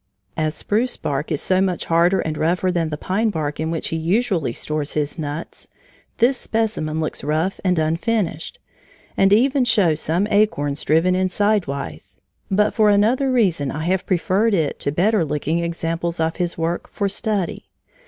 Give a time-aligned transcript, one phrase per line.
[0.35, 3.89] As spruce bark is so much harder and rougher than the pine bark in which
[3.89, 5.67] he usually stores his nuts,
[6.17, 8.57] this specimen looks rough and unfinished,
[9.15, 12.19] and even shows some acorns driven in sidewise;
[12.49, 16.89] but for another reason I have preferred it to better looking examples of his work
[16.89, 17.67] for study.